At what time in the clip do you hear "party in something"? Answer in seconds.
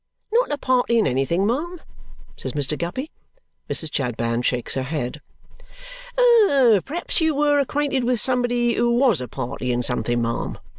9.27-10.19